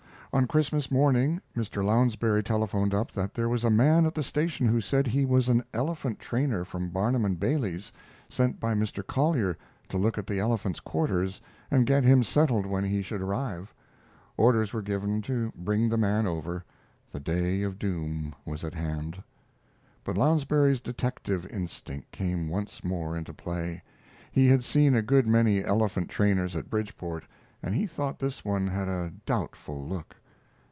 [0.33, 1.83] On Christmas morning Mr.
[1.83, 5.49] Lounsbury telephoned up that there was a man at the station who said he was
[5.49, 7.91] an elephant trainer from Barnum & Bailey's,
[8.29, 9.05] sent by Mr.
[9.05, 9.57] Collier
[9.89, 13.73] to look at the elephant's quarters and get him settled when he should arrive.
[14.37, 16.63] Orders were given to bring the man over.
[17.11, 19.21] The day of doom was at hand.
[20.05, 23.83] But Lounsbury's detective instinct came once more into play.
[24.31, 27.25] He had seen a good many elephant trainers at Bridgeport,
[27.61, 30.15] and he thought this one had a doubtful look.